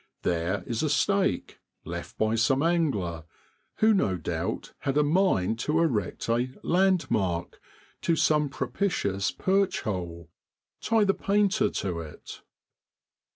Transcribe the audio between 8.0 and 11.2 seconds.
to some propitious perch hole: tie the